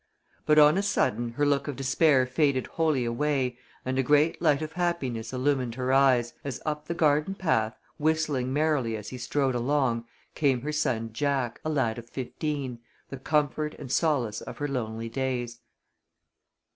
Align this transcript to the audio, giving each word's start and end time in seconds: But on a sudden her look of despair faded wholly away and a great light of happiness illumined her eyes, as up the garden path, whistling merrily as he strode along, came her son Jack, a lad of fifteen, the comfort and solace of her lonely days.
But 0.47 0.57
on 0.57 0.79
a 0.79 0.81
sudden 0.81 1.33
her 1.33 1.45
look 1.45 1.67
of 1.67 1.75
despair 1.75 2.25
faded 2.25 2.65
wholly 2.65 3.05
away 3.05 3.59
and 3.85 3.99
a 3.99 4.01
great 4.01 4.41
light 4.41 4.63
of 4.63 4.73
happiness 4.73 5.31
illumined 5.31 5.75
her 5.75 5.93
eyes, 5.93 6.33
as 6.43 6.59
up 6.65 6.87
the 6.87 6.95
garden 6.95 7.35
path, 7.35 7.77
whistling 7.99 8.51
merrily 8.51 8.97
as 8.97 9.09
he 9.09 9.19
strode 9.19 9.53
along, 9.53 10.05
came 10.33 10.61
her 10.61 10.71
son 10.73 11.13
Jack, 11.13 11.61
a 11.63 11.69
lad 11.69 11.99
of 11.99 12.09
fifteen, 12.09 12.79
the 13.09 13.17
comfort 13.19 13.75
and 13.77 13.91
solace 13.91 14.41
of 14.41 14.57
her 14.57 14.67
lonely 14.67 15.07
days. 15.07 15.59